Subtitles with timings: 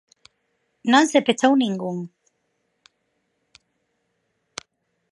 [0.91, 1.97] ¡Non se pechou ningún!